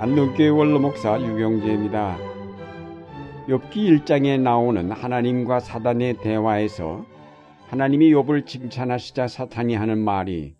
[0.00, 2.16] 안동교회 원로목사 유경재입니다.
[3.48, 7.04] 욥기 1장에 나오는 하나님과 사단의 대화에서
[7.68, 10.54] 하나님이 욥을 칭찬하시자 사탄이 하는 말이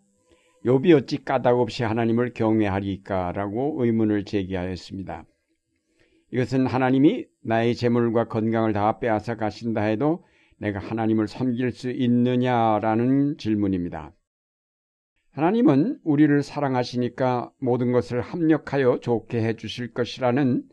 [0.66, 5.24] 욥이 어찌 까닭없이 하나님을 경외하리까라고 의문을 제기하였습니다.
[6.34, 10.22] 이것은 하나님이 나의 재물과 건강을 다 빼앗아 가신다 해도
[10.58, 14.12] 내가 하나님을 섬길 수 있느냐라는 질문입니다.
[15.32, 20.64] 하나님은 우리를 사랑하시니까 모든 것을 합력하여 좋게 해 주실 것이라는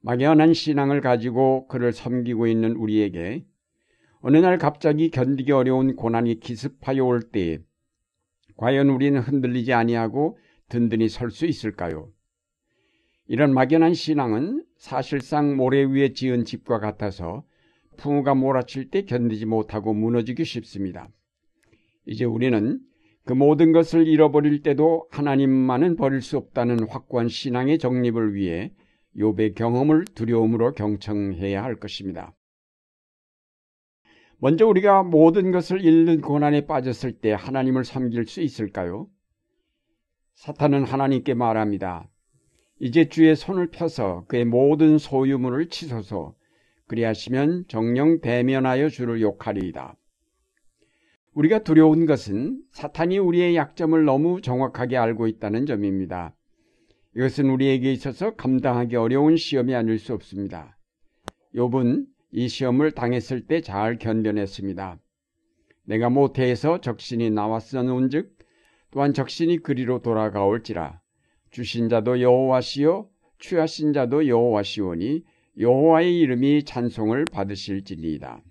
[0.00, 3.44] 막연한 신앙을 가지고 그를 섬기고 있는 우리에게
[4.20, 7.58] 어느 날 갑자기 견디기 어려운 고난이 기습하여 올 때에
[8.56, 12.10] 과연 우리는 흔들리지 아니하고 든든히 설 수 있을까요?
[13.28, 17.44] 이런 막연한 신앙은 사실상 모래 위에 지은 집과 같아서
[17.98, 21.08] 풍우가 몰아칠 때 견디지 못하고 무너지기 쉽습니다.
[22.06, 22.80] 이제 우리는
[23.26, 28.72] 그 모든 것을 잃어버릴 때도 하나님만은 버릴 수 없다는 확고한 신앙의 정립을 위해
[29.16, 32.36] 욥의 경험을 두려움으로 경청해야 할 것입니다.
[34.38, 39.08] 먼저 우리가 모든 것을 잃는 고난에 빠졌을 때 하나님을 섬길 수 있을까요?
[40.34, 42.08] 사탄은 하나님께 말합니다.
[42.78, 46.36] 이제 주의 손을 펴서 그의 모든 소유물을 치소서
[46.86, 49.96] 그리하시면 정령 대면하여 주를 욕하리이다.
[51.36, 56.34] 우리가 두려운 것은 사탄이 우리의 약점을 너무 정확하게 알고 있다는 점입니다.
[57.14, 60.78] 이것은 우리에게 있어서 감당하기 어려운 시험이 아닐 수 없습니다.
[61.54, 64.98] 욥은 이 시험을 당했을 때 잘 견뎌냈습니다.
[65.84, 68.34] 내가 모태에서 적신이 나왔었는즉
[68.90, 71.02] 또한 적신이 그리로 돌아가올지라
[71.50, 73.10] 주신 자도 여호와시요
[73.40, 75.22] 취하신 자도 여호와시오니
[75.58, 78.42] 여호와의 이름이 찬송을 받으실지니이다.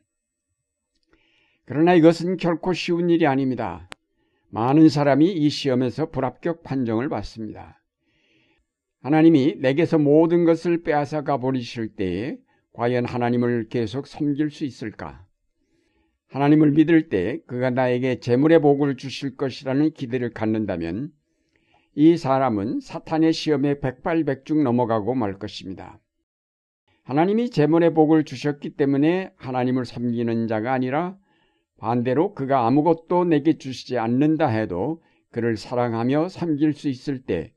[1.66, 3.90] 그러나 이것은 결코 쉬운 일이 아닙니다.
[4.50, 7.82] 많은 사람이 이 시험에서 불합격 판정을 받습니다.
[9.02, 12.38] 하나님이 내게서 모든 것을 빼앗아 가 버리실 때에
[12.74, 15.26] 과연 하나님을 계속 섬길 수 있을까?
[16.28, 21.12] 하나님을 믿을 때 그가 나에게 재물의 복을 주실 것이라는 기대를 갖는다면
[21.96, 26.00] 이 사람은 사탄의 시험에 백발백중 넘어가고 말 것입니다.
[27.04, 31.18] 하나님이 재물의 복을 주셨기 때문에 하나님을 섬기는 자가 아니라
[31.78, 37.54] 반대로 그가 아무것도 내게 주시지 않는다 해도 그를 사랑하며 섬길 수 있을 때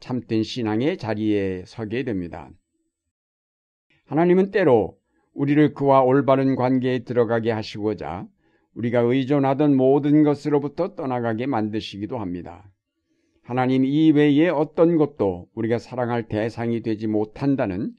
[0.00, 2.50] 참된 신앙의 자리에 서게 됩니다.
[4.06, 4.98] 하나님은 때로
[5.32, 8.26] 우리를 그와 올바른 관계에 들어가게 하시고자
[8.74, 12.70] 우리가 의존하던 모든 것으로부터 떠나가게 만드시기도 합니다.
[13.42, 17.92] 하나님 이외에 어떤 것도 우리가 사랑할 대상이 되지 못한다는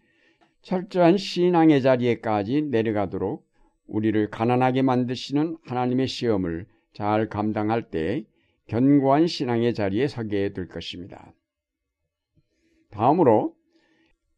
[0.61, 3.45] 철저한 신앙의 자리에까지 내려가도록
[3.87, 8.25] 우리를 가난하게 만드시는 하나님의 시험을 잘 감당할 때
[8.67, 11.33] 견고한 신앙의 자리에 서게 될 것입니다.
[12.91, 13.55] 다음으로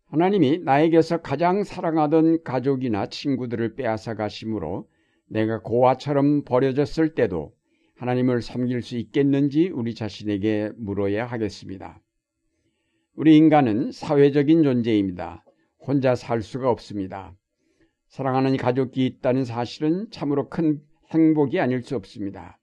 [0.07, 4.87] 하나님이 나에게서 가장 사랑하던 가족이나 친구들을 빼앗아 가심으로
[5.27, 7.53] 내가 고아처럼 버려졌을 때도
[7.95, 12.01] 하나님을 섬길 수 있겠는지 우리 자신에게 물어야 하겠습니다.
[13.15, 15.43] 우리 인간은 사회적인 존재입니다.
[15.79, 17.35] 혼자 살 수가 없습니다.
[18.15, 22.57] 사랑하는 가족이 있다는 사실은 참으로 큰 행복이 아닐 수 없습니다.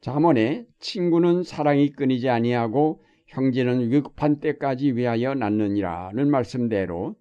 [0.00, 7.14] 자문에 친구는 사랑이 끊이지 아니하고 형제는 위급한 때까지 위하여 낳느니라는 말씀대로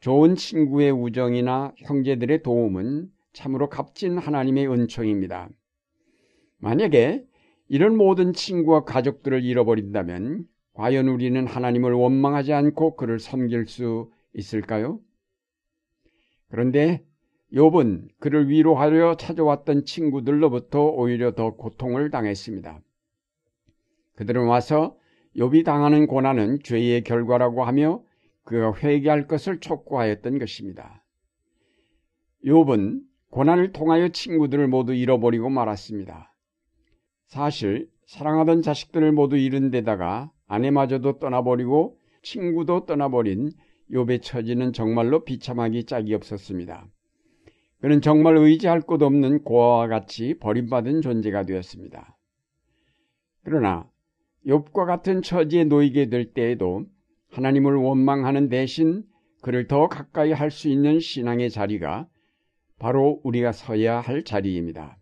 [0.00, 5.48] 좋은 친구의 우정이나 형제들의 도움은 참으로 값진 하나님의 은총입니다.
[6.58, 7.24] 만약에
[7.66, 10.44] 이런 모든 친구와 가족들을 잃어버린다면
[10.74, 15.00] 과연 우리는 하나님을 원망하지 않고 그를 섬길 수 있을까요?
[16.54, 17.04] 그런데
[17.52, 22.80] 욥은 그를 위로하려 찾아왔던 친구들로부터 오히려 더 고통을 당했습니다.
[24.14, 24.96] 그들은 와서
[25.36, 28.04] 욥이 당하는 고난은 죄의 결과라고 하며
[28.44, 31.04] 그가 회개할 것을 촉구하였던 것입니다.
[32.44, 33.00] 욥은
[33.30, 36.32] 고난을 통하여 친구들을 모두 잃어버리고 말았습니다.
[37.26, 43.50] 사실 사랑하던 자식들을 모두 잃은 데다가 아내마저도 떠나버리고 친구도 떠나버린
[43.90, 46.86] 욥의 처지는 정말로 비참하기 짝이 없었습니다.
[47.80, 52.16] 그는 정말 의지할 곳 없는 고아와 같이 버림받은 존재가 되었습니다.
[53.44, 53.88] 그러나
[54.46, 56.86] 욥과 같은 처지에 놓이게 될 때에도
[57.30, 59.04] 하나님을 원망하는 대신
[59.42, 62.08] 그를 더 가까이 할 수 있는 신앙의 자리가
[62.78, 64.98] 바로 우리가 서야 할 자리입니다.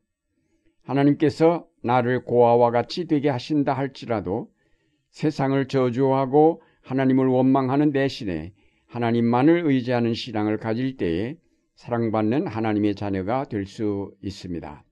[0.83, 4.51] 하나님께서 나를 고아와 같이 되게 하신다 할지라도
[5.11, 8.53] 세상을 저주하고 하나님을 원망하는 대신에
[8.93, 11.37] 하나님만을 의지하는 신앙을 가질 때에
[11.77, 14.85] 사랑받는 하나님의 자녀가 될 수 있습니다.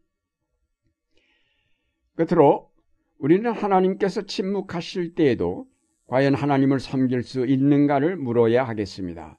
[2.15, 2.71] 끝으로
[3.19, 5.67] 우리는 하나님께서 침묵하실 때에도
[6.07, 9.39] 과연 하나님을 섬길 수 있는가를 물어야 하겠습니다.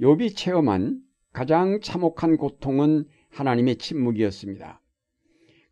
[0.00, 1.00] 욥이 체험한
[1.32, 4.82] 가장 참혹한 고통은 하나님의 침묵이었습니다.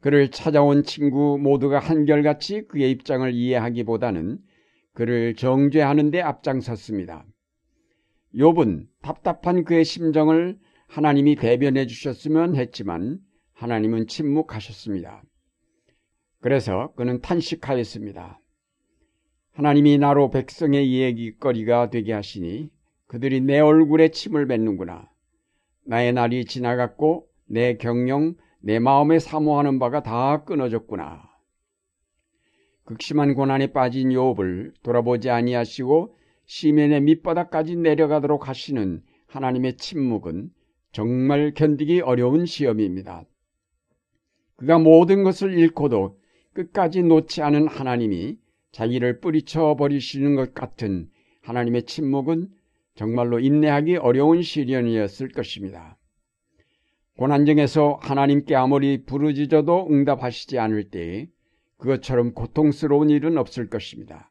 [0.00, 4.38] 그를 찾아온 친구 모두가 한결같이 그의 입장을 이해하기보다는
[4.92, 7.26] 그를 정죄하는 데 앞장섰습니다.
[8.36, 13.18] 욥은 답답한 그의 심정을 하나님이 대변해 주셨으면 했지만
[13.54, 15.22] 하나님은 침묵하셨습니다.
[16.40, 18.38] 그래서 그는 탄식하였습니다.
[19.52, 22.70] 하나님이 나로 백성의 이야기거리가 되게 하시니
[23.06, 25.10] 그들이 내 얼굴에 침을 뱉는구나.
[25.86, 31.22] 나의 날이 지나갔고 내 경영, 내 마음에 사모하는 바가 다 끊어졌구나.
[32.84, 36.14] 극심한 고난에 빠진 욥을 돌아보지 아니하시고
[36.46, 40.50] 시면의 밑바닥까지 내려가도록 하시는 하나님의 침묵은
[40.93, 43.25] 정말 견디기 어려운 시험입니다.
[44.56, 46.19] 그가 모든 것을 잃고도
[46.54, 48.38] 끝까지 놓지 않은 하나님이
[48.72, 51.10] 자기를 뿌리쳐 버리시는 것 같은
[51.43, 52.48] 하나님의 침묵은
[52.94, 55.98] 정말로 인내하기 어려운 시련이었을 것입니다.
[57.19, 61.28] 고난중에서 하나님께 아무리 부르짖어도 응답하시지 않을 때에
[61.78, 64.31] 그것처럼 고통스러운 일은 없을 것입니다.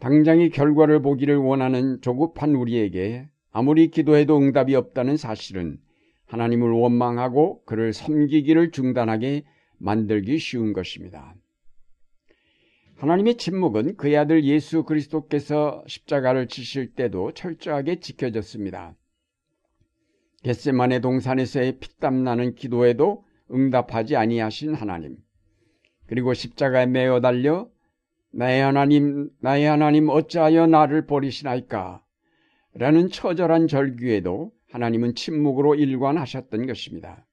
[0.00, 5.78] 당장의 결과를 보기를 원하는 조급한 우리에게 아무리 기도해도 응답이 없다는 사실은
[6.26, 9.44] 하나님을 원망하고 그를 섬기기를 중단하게
[9.78, 11.34] 만들기 쉬운 것입니다.
[12.96, 18.96] 하나님의 침묵은 그의 아들 예수 그리스도께서 십자가를 지실 때도 철저하게 지켜졌습니다.
[20.42, 25.16] 겟세만의 동산에서의 피땀 나는 기도에도 응답하지 아니하신 하나님.
[26.06, 27.68] 그리고 십자가에 매어 달려
[28.36, 32.02] 나의 하나님, 나의 하나님 어찌하여 나를 버리시나이까?
[32.74, 37.24] 라는 처절한 절규에도 하나님은 침묵으로 일관하셨던 것입니다.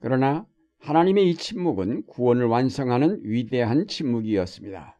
[0.00, 0.46] 그러나
[0.78, 4.98] 하나님의 이 침묵은 구원을 완성하는 위대한 침묵이었습니다.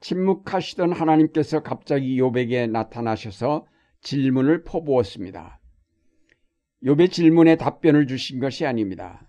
[0.00, 3.66] 침묵하시던 하나님께서 갑자기 욥에게 나타나셔서
[4.00, 5.60] 질문을 퍼부었습니다.
[6.82, 9.27] 욥의 질문에 답변을 주신 것이 아닙니다.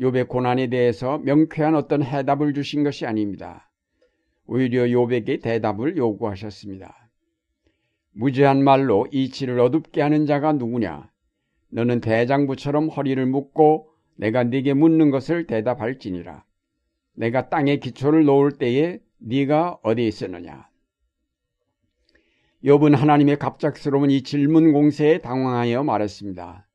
[0.00, 3.70] 욥의 고난에 대해서 명쾌한 어떤 해답을 주신 것이 아닙니다.
[4.46, 7.10] 오히려 욥에게 대답을 요구하셨습니다.
[8.12, 11.10] 무죄한 말로 이치를 어둡게 하는 자가 누구냐?
[11.70, 16.44] 너는 대장부처럼 허리를 묶고 내가 네게 묻는 것을 대답할지니라.
[17.14, 20.68] 내가 땅에 기초를 놓을 때에 네가 어디에 있었느냐?
[22.64, 26.66] 욥은 하나님의 갑작스러운 이 질문 공세에 당황하여 말했습니다.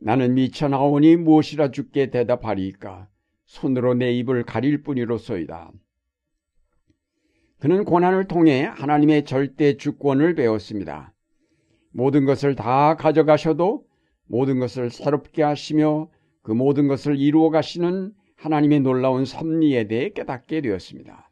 [0.00, 3.08] 나는 미쳐나오니 무엇이라 죽게 대답하리까?
[3.44, 5.72] 손으로 내 입을 가릴 뿐이로소이다.
[7.58, 11.12] 그는 고난을 통해 하나님의 절대 주권을 배웠습니다.
[11.90, 13.84] 모든 것을 다 가져가셔도
[14.26, 16.08] 모든 것을 새롭게 하시며
[16.42, 21.30] 그 모든 것을 이루어 가시는 하나님의 놀라운 섭리에 대해 깨닫게 되었습니다.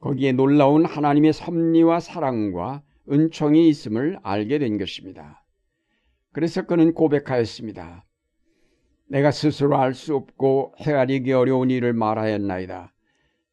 [0.00, 5.41] 거기에 놀라운 하나님의 섭리와 사랑과 은총이 있음을 알게 된 것입니다.
[6.32, 8.04] 그래서 그는 고백하였습니다.
[9.08, 12.92] 내가 스스로 알 수 없고 헤아리기 어려운 일을 말하였나이다.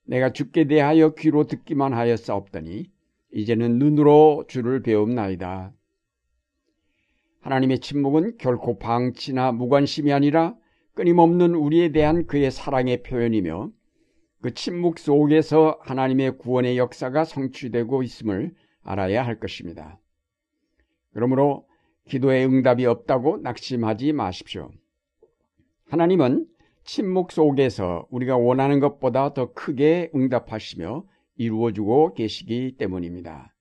[0.05, 2.89] 내가 죽게 대하여 귀로 듣기만 하였사옵더니
[3.33, 5.73] 이제는 눈으로 주를 배움나이다.
[7.41, 10.55] 하나님의 침묵은 결코 방치나 무관심이 아니라
[10.95, 13.71] 끊임없는 우리에 대한 그의 사랑의 표현이며
[14.41, 19.99] 그 침묵 속에서 하나님의 구원의 역사가 성취되고 있음을 알아야 할 것입니다.
[21.13, 21.68] 그러므로
[22.09, 24.71] 기도의 응답이 없다고 낙심하지 마십시오.
[25.87, 26.45] 하나님은
[26.83, 31.05] 침묵 속에서 우리가 원하는 것보다 더 크게 응답하시며
[31.37, 33.55] 이루어주고 계시기 때문입니다.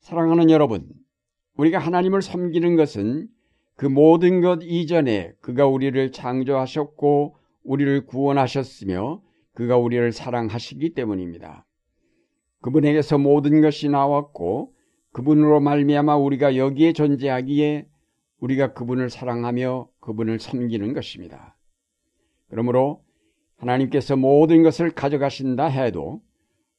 [0.00, 0.88] 사랑하는 여러분,
[1.56, 3.28] 우리가 하나님을 섬기는 것은
[3.76, 11.66] 그 모든 것 이전에 그가 우리를 창조하셨고 우리를 구원하셨으며 그가 우리를 사랑하시기 때문입니다.
[12.60, 14.72] 그분에게서 모든 것이 나왔고
[15.12, 17.88] 그분으로 말미암아 우리가 여기에 존재하기에
[18.40, 21.56] 우리가 그분을 사랑하며 그분을 섬기는 것입니다.
[22.48, 23.02] 그러므로
[23.56, 26.22] 하나님께서 모든 것을 가져가신다 해도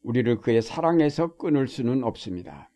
[0.04, 2.70] 우리를 그의 사랑에서 끊을 수는 없습니다.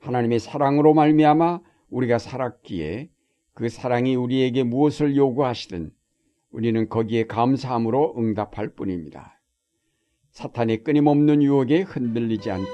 [0.00, 1.60] 하나님의 사랑으로 말미암아
[1.90, 3.10] 우리가 살았기에
[3.54, 5.92] 그 사랑이 우리에게 무엇을 요구하시든
[6.50, 9.40] 우리는 거기에 감사함으로 응답할 뿐입니다.
[10.30, 12.68] 사탄의 끊임없는 유혹에 흔들리지 않고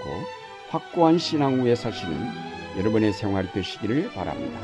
[0.70, 2.48] 확고한 신앙 위에 서시는
[2.78, 4.60] 여러분의 생활이 되시기를 바랍니다.